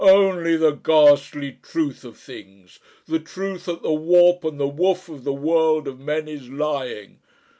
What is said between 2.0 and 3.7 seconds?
of things the truth